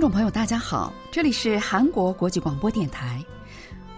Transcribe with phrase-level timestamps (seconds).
[0.00, 3.22] 听众朋友，大家好，这里是韩国国际广播电台，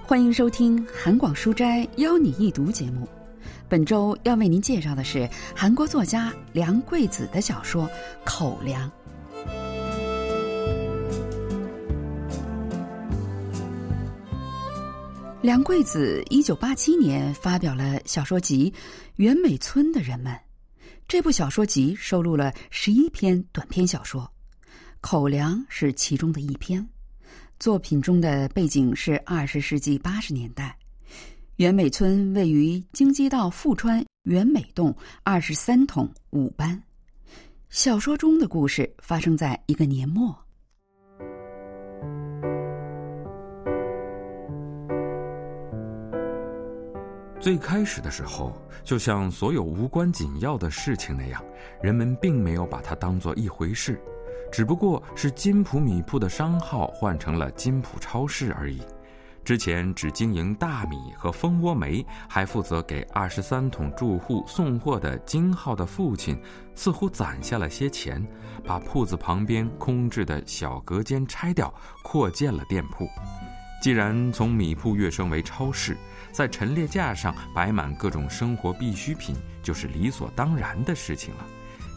[0.03, 3.09] 欢迎收听韩广书斋邀你一读节目。
[3.69, 7.85] 本周要为您介绍的是韩国作家梁桂子的小说
[8.25, 8.91] 《口粮》。
[15.41, 18.69] 梁桂子一九八七年发表了小说集
[19.15, 20.33] 《原美村的人们》，
[21.07, 24.23] 这部小说集收录了十一篇短篇小说，
[25.03, 26.89] 《口粮》是其中的一篇。
[27.59, 30.75] 作品中的背景是二十世纪八十年代，
[31.57, 36.81] 原美村位于京畿道富川原美洞二十三统五班。
[37.69, 40.35] 小说中的故事发生在一个年末。
[47.41, 51.45] 最开始的时候，就像所有无关紧要的事情那样，
[51.83, 54.01] 人们并没有把它当做一回事，
[54.51, 58.81] 只不过是金浦米铺的商号换成了金浦超市而已。
[59.45, 66.41] 之前只经营大米和蜂窝煤，还负责给二十三桶住户送货的金浩的父亲，
[66.77, 68.25] 似乎攒下了些钱，
[68.65, 71.75] 把铺子旁边空置的小隔间拆掉，
[72.05, 73.09] 扩建了店铺。
[73.83, 75.97] 既然从米铺跃升为超市，
[76.31, 81.45] 在陈列架上摆满各种生活必需品，就是理所当然的事情了。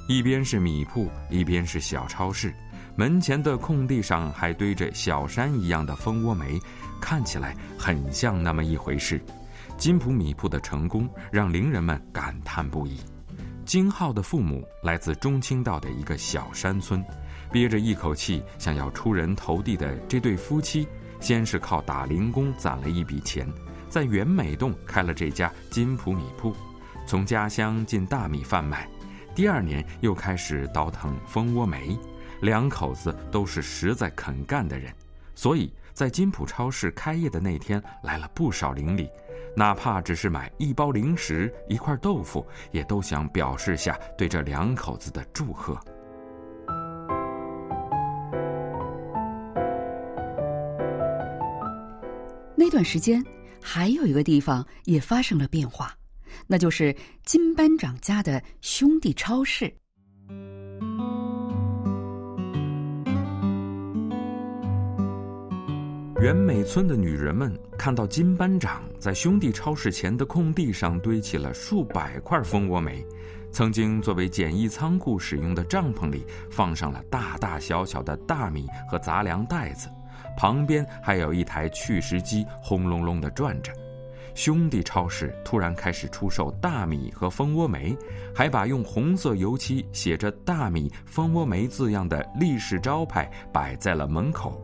[0.07, 2.53] 一边是米铺，一边是小超市，
[2.95, 6.59] 门前的空地上还堆着小山一样的蜂窝煤，
[7.01, 9.19] 看起来很像那么一回事。
[9.77, 12.99] 金浦米铺的成功让邻人们感叹不已。
[13.65, 17.03] 金浩的父母来自中清道的一个小山村，
[17.51, 20.87] 憋着一口气想要出人头地的这对夫妻。
[21.19, 23.47] 先是靠打零工攒了一笔钱，
[23.89, 26.53] 在原美洞开了这家金浦米铺，
[27.07, 28.87] 从家乡进大米贩卖。
[29.35, 31.99] 第二年又开始倒腾蜂窝煤，
[32.41, 34.89] 两口子都是实在肯干的人，
[35.35, 39.09] 所以在金浦超市开业的那天来了不少邻里，
[39.53, 45.77] 哪怕只是买一包零食、一块豆腐，也都想表示下对这两口子的祝贺。
[52.55, 53.21] 那段时间，
[53.61, 55.93] 还有一个地方也发生了变化，
[56.47, 59.73] 那就是金班长家的兄弟超市。
[66.21, 73.05] 原美村的女人们看到金班长在兄弟超市前的空地上堆起了数百块蜂窝煤，
[73.51, 79.87] 曾经作为简易仓库使用的帐篷里放上了大大小小的大米和杂粮袋子。
[80.35, 83.71] 旁边还有一台去石机轰隆隆地转着，
[84.35, 87.97] 兄弟超市突然开始出售大米和蜂窝煤，
[88.35, 94.61] 还把用红色油漆写着“大米蜂窝煤”字样的立式招牌摆在了门口。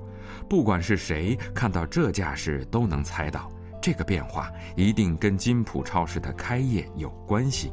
[0.49, 3.49] 不管是谁看到这架势，都能猜到
[3.81, 7.71] 这个变化一定跟金浦超市的开业有关系。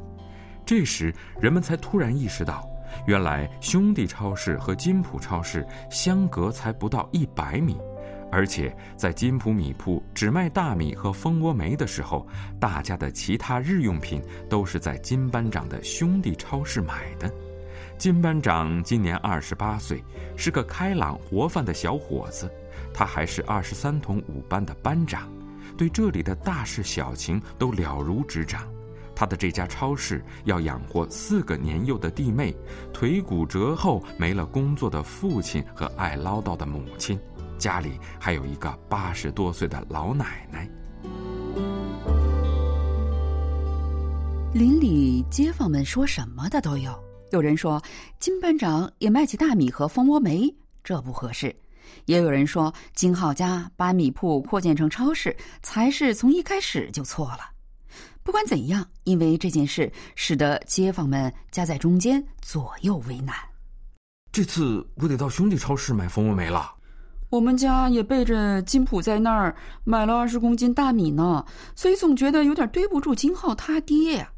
[0.65, 2.65] 这时，人们才突然意识到。
[3.07, 7.77] 原来兄弟超市和金浦超市相隔才不到一百米，
[8.31, 12.27] 而且在金浦米铺只卖大米和蜂窝煤的时候，
[12.61, 17.33] 大家的其他日用品都是在金班长的兄弟超市买的。
[17.97, 20.03] 金班长今年二十八岁，
[20.37, 22.49] 是个开朗活泛的小伙子，
[22.95, 25.29] 他还是二十三统五班的班长，
[25.77, 28.63] 对这里的大事小情都了如指掌。
[29.17, 32.55] 他的这家超市要养活四个年幼的弟妹，
[32.93, 37.19] 腿骨折后没了工作的父亲和爱唠叨的母亲，
[37.59, 40.69] 家里还有一个八十多岁的老奶奶。
[44.55, 46.99] 邻里街坊们说什么的都有，
[47.33, 47.81] 有人说
[48.19, 50.53] 金班长也卖起大米和蜂窝煤，
[50.83, 51.55] 这不合适；
[52.07, 57.41] 也有人说金浩家把米铺扩建成超市，才是从一开始就错了。
[58.23, 63.35] 不管怎样，因为这件事使得街坊们夹在中间，左右为难。
[64.33, 66.75] 这次我得到兄弟超市买蜂窝煤了。
[67.31, 69.55] 我们家也背着金普在那儿
[69.85, 71.45] 买了二十公斤大米呢，
[71.77, 74.33] 所以总觉得有点对不住金浩他爹呀。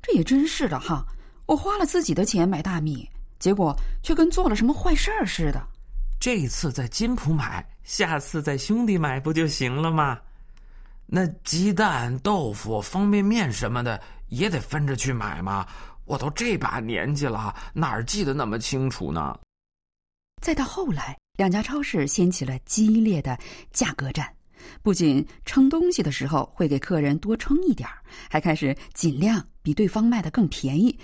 [0.00, 1.06] 这也真是的哈，
[1.44, 3.06] 我花了自己的钱买大米，
[3.38, 5.62] 结果却跟做了什么坏事儿似的。
[6.18, 10.18] 这次在金普买，下次在兄弟买不就行了吗？
[11.06, 15.66] 那鸡蛋、豆腐、方便面什么的也得分着去买吗？
[16.06, 19.38] 我都这把年纪了，哪儿记得那么清楚呢？
[20.40, 23.38] 再到后来，两家超市掀起了激烈的
[23.72, 24.28] 价格战。
[24.82, 27.94] 不仅称东西的时候会给客人多称一点儿
[28.28, 30.94] 还开始尽量比对方卖的更便宜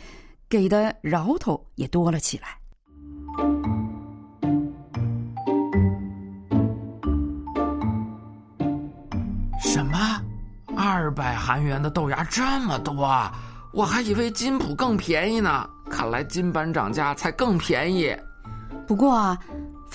[0.47, 2.49] 给的饶头也多了起来。
[9.59, 10.23] 什么？
[10.77, 13.33] 二百韩元的豆芽这么多啊？
[13.73, 18.15] 我还以为金普更便宜呢看来金板涨价才更便宜。
[18.87, 19.37] 不过啊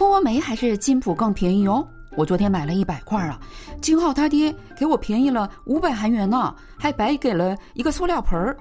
[0.01, 1.87] 蜂窝煤还是金浦更便宜哦。
[2.17, 3.39] 我昨天买了一百块啊，
[3.83, 8.57] 金浩他爹给我便宜了五百韩元呢，还白给了一个塑料盆儿。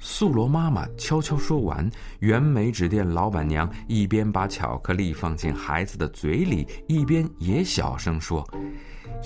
[0.00, 1.88] 素罗妈妈悄悄说完，
[2.18, 8.44] 原美纸店老板娘一边把巧克力放进孩子的嘴里，一边也小声说：“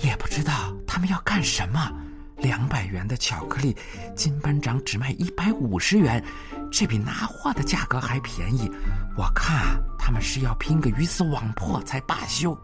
[0.05, 1.91] 也不知道他们要干什么。
[2.37, 3.75] 两百元的巧克力，
[4.13, 6.23] 金班长只卖一百五十元，
[6.71, 8.69] 这比拿货的价格还便宜。
[9.17, 12.57] 我看他们是要拼个鱼死网破才罢休。”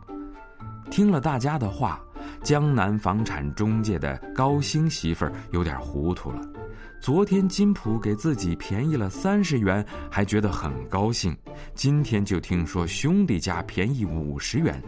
[0.92, 2.02] 听了大家的话，
[2.44, 6.42] 江南房产中介的高兴媳妇儿有点糊涂了。
[7.00, 11.36] 昨天金普给自己便宜了三十元，还觉得很高兴。
[11.74, 14.80] 今天就听说兄弟家便宜五十元，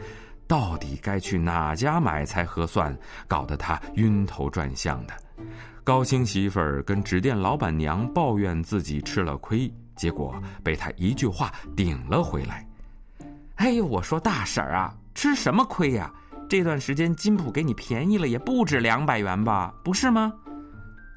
[0.45, 2.95] 到底该去哪家买才合算？
[3.27, 5.13] 搞得他晕头转向的。
[5.83, 12.67] 高兴媳妇儿跟纸店老板娘抱怨自己吃了亏，结果被他一句话顶了回来。
[13.55, 16.11] 哎呦，我说大婶儿啊，吃什么亏呀？
[16.49, 19.73] 这段时间金普给你便宜了也不止两百元吧？
[19.83, 20.33] 不是吗？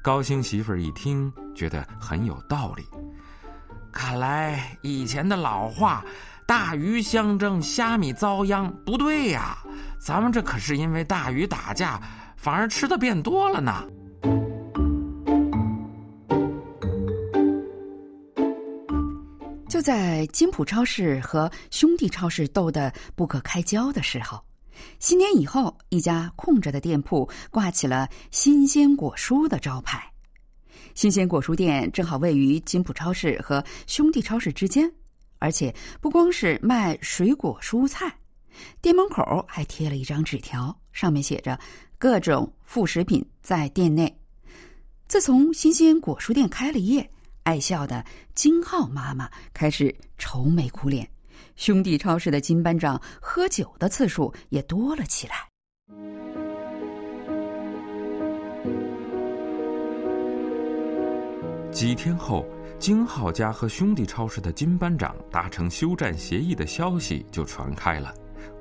[0.01, 2.85] 高兴媳妇儿一听，觉得很有道理。
[3.91, 6.03] 看来以前的老话
[6.45, 9.57] “大鱼相争，虾米遭殃”不对呀。
[9.99, 11.99] 咱们这可是因为大鱼打架，
[12.35, 13.83] 反而吃的变多了呢。
[19.77, 24.43] 就在金浦超市和兄弟超市斗得不可开交的时候。
[24.97, 30.11] 新年以后，一家空着的店铺挂起了“新鲜果蔬”的招牌。
[30.95, 34.91] 新鲜果蔬店正好位于金浦超市和兄弟超市之间，
[35.37, 35.71] 而且
[36.01, 38.11] 不光是卖水果蔬菜，
[38.81, 41.59] 店门口还贴了一张纸条，上面写着
[41.99, 44.11] “各种副食品在店内”。
[45.07, 47.07] 自从新鲜果蔬店开了业，
[47.47, 48.03] 爱笑的
[48.35, 51.07] 金浩妈妈开始愁眉苦脸。
[51.55, 55.47] 兄弟超市的金班长喝酒的次数也多了起来。
[61.71, 62.45] 几天后，
[62.77, 68.13] 金浩家和兄弟超市的金班长达成休战协议的消息就传开了。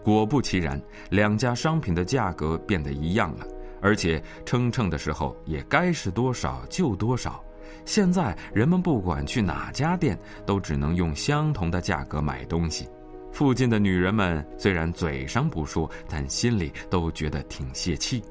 [0.05, 0.81] 果不其然，
[1.11, 3.45] 两家商品的价格变得一样了，
[3.83, 7.43] 而且称称的时候也该是多少就多少。
[7.85, 12.89] 现在人们不管去哪家店，都只能用相同的价格买东西。
[13.33, 18.23] 附近的女人们虽然嘴上不说，但心里都觉得挺泄气。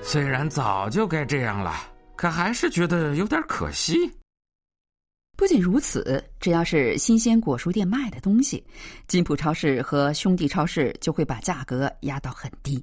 [0.00, 1.74] 虽然早就该这样了，
[2.16, 4.10] 可还是觉得有点可惜。
[5.36, 8.64] 不仅如此，只要是新鲜果蔬店卖的东西，
[9.06, 12.82] 金浦超市和兄弟超市就会把价格压到很低。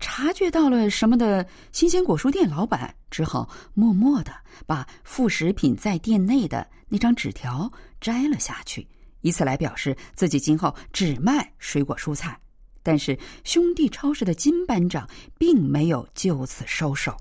[0.00, 4.32] 察觉到了什么的新鲜果蔬店老板只好默默的
[4.66, 7.70] 把副食品在店内的那张纸条
[8.00, 8.88] 摘了下去，
[9.20, 12.36] 以此来表示自己今后只卖水果蔬菜。
[12.82, 15.06] 但是兄弟超市的金班长
[15.38, 17.14] 并没有就此收手。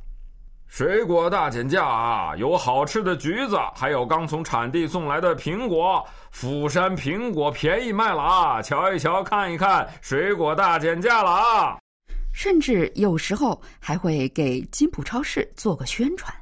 [0.67, 2.35] 水果大减价啊！
[2.37, 6.07] 有好吃的橘子，还有刚从产地送来的苹果。
[6.31, 8.61] 釜山苹果便宜卖了啊！
[8.61, 11.77] 瞧一瞧，看一看，水果大减价了啊！
[12.31, 16.33] 甚至有时候还会给金浦超市做个宣传，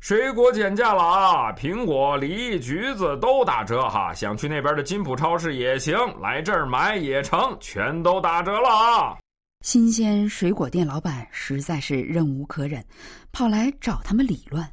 [0.00, 1.52] 水果减价了啊！
[1.52, 4.12] 苹果、梨、橘子都打折哈！
[4.14, 9.16] 想去那边的金浦超市也行，来这儿买也成，全都打折了啊！
[9.64, 12.84] 新鲜水果店老板实在是忍无可忍，
[13.32, 14.64] 跑来找他们理论。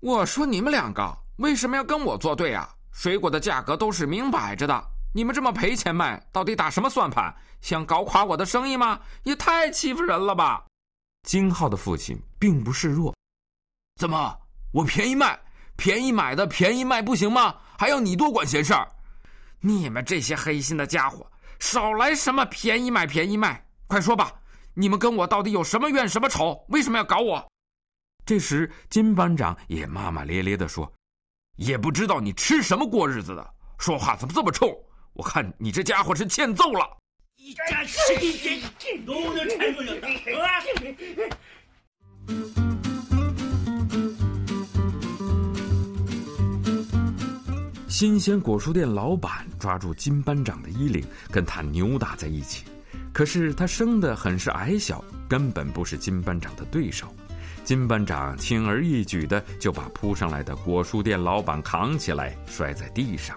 [0.00, 2.68] 我说你们两个为什么要跟我作对啊？
[2.92, 4.84] 水果的价格都是明摆着的。
[5.12, 7.34] 你们这么赔钱卖，到底打什么算盘？
[7.60, 9.00] 想搞垮我的生意吗？
[9.24, 10.64] 也太欺负人了吧！
[11.24, 13.14] 金浩的父亲并不示弱。
[13.96, 14.38] 怎么，
[14.72, 15.38] 我便宜卖，
[15.76, 17.54] 便宜买的便宜卖不行吗？
[17.76, 18.88] 还要你多管闲事儿？
[19.60, 23.62] 你们这些黑心的家伙，少来什么便宜买便宜卖！
[23.88, 24.32] 快说吧，
[24.72, 26.64] 你们跟我到底有什么怨什么仇？
[26.68, 27.46] 为什么要搞我？
[28.24, 30.90] 这时，金班长也骂骂咧咧的说
[31.58, 34.72] ：“也不知道你吃什么过日子的，说话怎么这么冲？”
[35.12, 36.86] 我看你这家伙是欠揍了！
[47.88, 52.64] 新鲜果蔬店老板抓住金班长的衣领，跟他扭打在一起。
[53.12, 57.14] 可是他生的很是矮小，根本不是金班长的对手。
[57.62, 63.36] 金班长轻而易举的就把扑上来的果蔬店老板扛起来，摔在地上。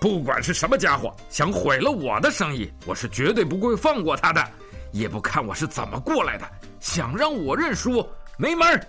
[0.00, 4.46] 不管是什么家伙想毁了我的生意，我是绝对不会放过他的。
[4.92, 6.48] 也不看我是怎么过来的，
[6.80, 8.06] 想让我认输，
[8.38, 8.86] 没门儿！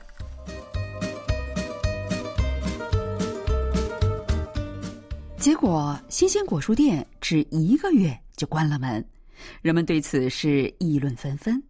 [5.37, 9.05] 结果，新鲜果蔬店只一个月就关了门，
[9.61, 11.61] 人们对此是议论纷纷。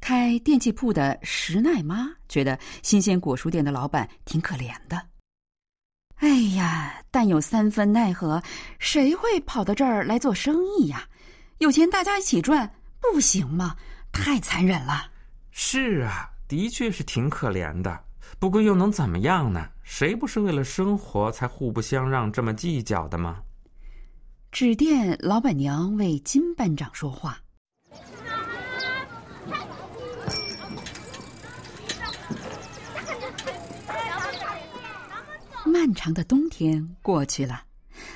[0.00, 5.11] 开电器铺的石奈妈觉得新鲜果蔬店的老板挺可怜的。
[6.22, 8.40] 哎呀，但有三分奈何，
[8.78, 11.02] 谁会跑到这儿来做生意呀？
[11.58, 13.76] 有钱大家一起赚，不行吗？
[14.12, 15.10] 太残忍了。
[15.50, 18.04] 是啊，的确是挺可怜的。
[18.38, 19.68] 不过又能怎么样呢？
[19.82, 23.42] 谁不是为了生活才互不相让、这么计较的吗？
[24.52, 27.41] 纸店老板娘为金班长说话。
[35.82, 37.60] 漫长的冬天过去了，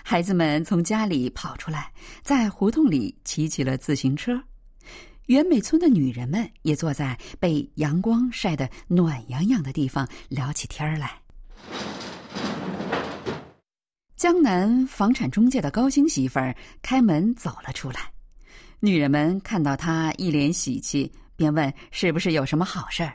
[0.05, 1.91] 孩子们从家里跑出来，
[2.23, 4.41] 在胡同里骑起了自行车。
[5.25, 11.21] 原美村的女人们也坐在被阳光晒得暖洋洋的地方聊起天来。
[14.15, 18.13] 江南房产中介的高兴媳妇儿开门走了出来，
[18.79, 23.13] 女人们看到她一脸喜气，便问：“是不是有什么好事儿？”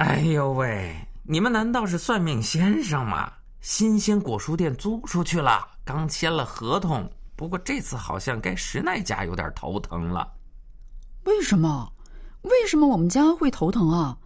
[0.00, 3.30] 哎呦喂，你们难道是算命先生吗？
[3.68, 7.06] 新鲜果蔬店租出去了，刚签了合同。
[7.36, 10.26] 不过这次好像该石奈家有点头疼了。
[11.24, 11.92] 为什么？
[12.44, 14.16] 为什么我们家会头疼啊？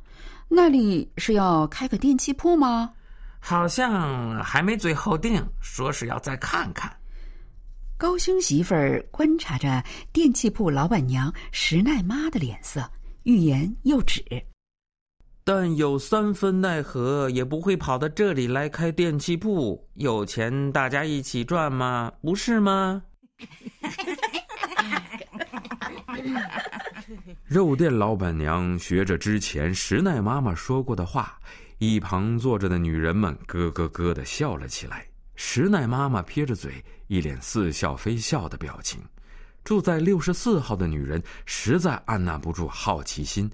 [0.49, 2.93] 那里是要开个电器铺吗？
[3.41, 6.97] 好像还没最后定，说是要再看看。
[7.99, 9.83] 高兴媳妇儿观察着
[10.13, 12.89] 电器铺老板娘石奈妈的脸色，
[13.25, 14.25] 欲言又止。
[15.45, 19.89] 但有三分奈何，也不会跑到这里来开电器铺。
[19.95, 22.13] 有钱大家一起赚吗？
[22.21, 23.03] 不是吗？
[27.45, 31.37] 肉店老板娘学着之前石奈妈妈说过的话，
[31.79, 35.05] 一旁坐着的女人们咯咯咯的笑了起来。
[35.35, 36.73] 石奈妈妈撇着嘴，
[37.09, 39.03] 一脸似笑非笑的表情。
[39.65, 43.51] 住在六十四号的女人实在按捺不住好奇心。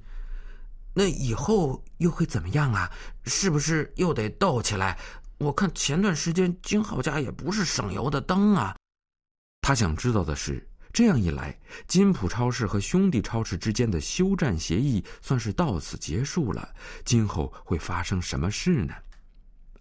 [0.99, 2.91] 那以后又会怎么样啊？
[3.25, 4.99] 是不是又得斗起来？
[5.39, 8.75] 我看前段时间金浩家也不是省油的灯啊。
[9.63, 16.69] 他想知道的是，这样一来，金浦超市和兄弟超市之间的休战协议算是到此结束了，
[17.05, 18.93] 今后会发生什么事呢？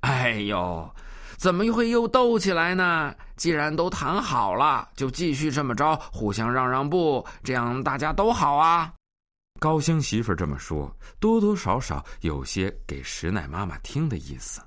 [0.02, 0.88] 哎呦，
[1.36, 3.12] 怎么会又斗起来呢？
[3.36, 8.94] 既然都谈好了，就继续这么着，互相让让步，这样大家都好啊。
[9.60, 14.62] 高兴媳妇这么说，多多少少有些给石奶妈妈听的意思。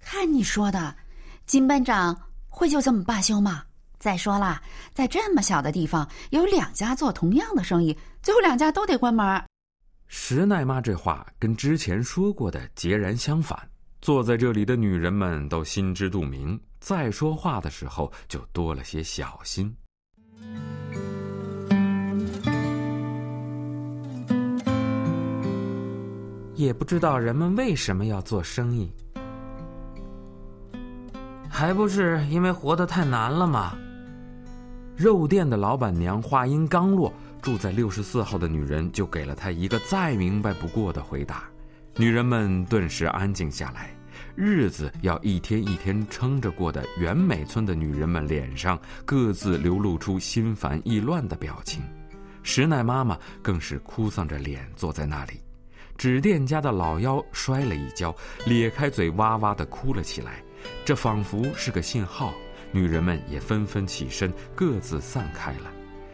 [0.00, 0.94] 看你说的，
[1.46, 2.16] 金班长
[2.48, 3.64] 会就这么罢休吗？
[3.98, 4.60] 再说了，
[4.92, 9.42] 在这么小的地方，有两家做同样的生意，最后两家都得关门。
[10.06, 13.58] 石奶妈这话跟之前说过的截然相反。
[14.02, 19.74] 坐在这里的女人们都心知肚明，再说话的时候就多了些小心。
[26.56, 28.90] 也不知道人们为什么要做生意，
[31.50, 33.76] 还不是因为活得太难了吗？
[34.96, 41.44] 肉店的老板娘话音刚落，住在六十四号的女人就给了她一个再明白不过的回答。
[41.96, 43.94] 女人们顿时安静下来，
[44.34, 51.82] 日子要一天一天撑着过的原美村的女人们脸上各自流露出心烦意乱的表情，
[52.42, 55.45] 石奈妈妈更是哭丧着脸坐在那里。
[55.96, 60.42] 纸店家的老幺摔了一跤，咧开嘴哇哇的哭了起来。
[60.84, 62.32] 这仿佛是个信号，
[62.72, 65.72] 女人们也纷纷起身，各自散开了。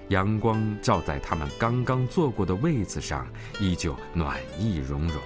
[0.08, 3.26] 阳光照在他们刚刚坐过的位子上，
[3.60, 5.20] 依旧暖意融融。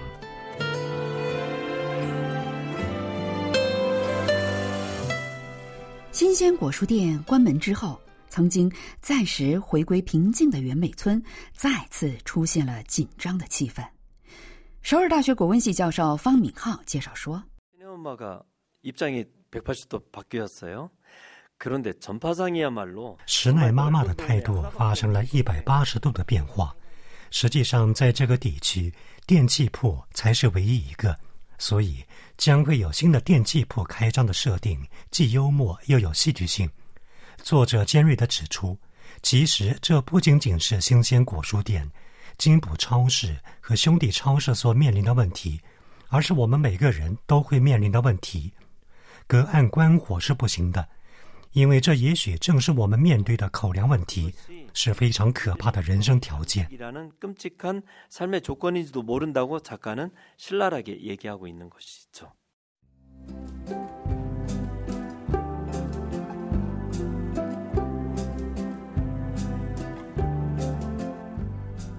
[6.11, 7.99] 新鲜果蔬店关门之后，
[8.29, 8.71] 曾经
[9.01, 11.21] 暂时回归平静的原美村，
[11.53, 13.83] 再次出现了紧张的气氛。
[14.81, 17.43] 首尔大学国文系教授方敏浩介绍说
[23.25, 26.73] ：“石奈妈妈的态度发生了一百八十度的变化。
[27.31, 28.93] 实际上，在这个地区，
[29.25, 31.17] 电器铺才是唯一一个，
[31.57, 32.01] 所以
[32.37, 34.81] 将会有新的电器铺开张的设定，
[35.11, 36.69] 既幽默又有戏剧性。
[37.43, 38.77] 作者尖锐的指出，
[39.21, 41.91] 其实这不仅仅是新鲜果蔬店。”
[42.37, 45.59] 金浦超市和兄弟超市所面临的问题，
[46.09, 48.53] 而是我们每个人都会面临的问题。
[49.25, 50.87] 隔岸观火是不行的，
[51.51, 54.33] 因为这也许正是我们面对的口粮问题，
[54.73, 56.69] 是非常可怕的人生条件。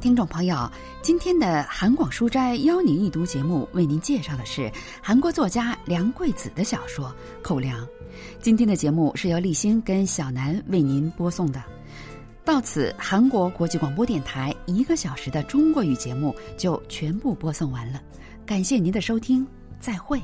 [0.08, 0.56] 听众朋友，
[1.02, 4.72] 今天的韩广书斋邀您一读节目，为您介绍的是
[5.02, 7.84] 韩国作家梁桂子的小说《口粮》。
[8.40, 11.62] 今天的节目是由立新跟小南为您播送的。
[12.42, 18.00] 到此，韩国国际广播电台一个小时的中国语节目就全部播送完了。
[18.46, 19.46] 感谢您的收听，
[19.78, 20.18] 再会。